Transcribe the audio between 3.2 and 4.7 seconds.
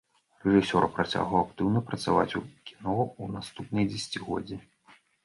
ў наступныя дзесяцігоддзі.